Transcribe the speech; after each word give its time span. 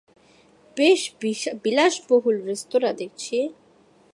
বেশ 0.77 1.01
বিলাসবহুল 1.63 2.35
রেস্তোরাঁ 2.45 2.93
দেখছি। 2.93 3.37